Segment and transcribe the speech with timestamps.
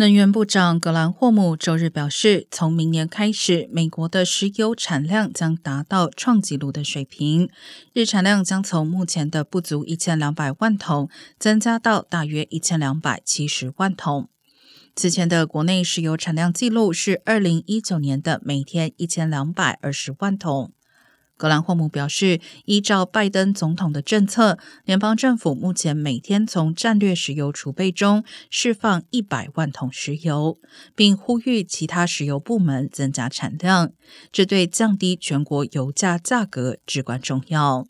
[0.00, 7.50] 能源部长格兰霍姆周日表示，从明年开始，美国的石油产量将达到创纪录的水平，
[7.92, 14.30] 日产量将从目前的不足一千两百万桶增加到大约一千两百七十万桶。
[14.96, 20.72] 此前的国内石油产量记录是二零一九年的每天一千两百二十万桶。
[21.40, 30.58] 格兰霍姆表示，依照拜登总统的政策，联邦政府目前每天从战略石油储备中释放一百万桶石油，
[30.94, 33.92] 并呼吁其他石油部门增加产量，
[34.30, 37.86] 这对降低全国油价价格至关重要。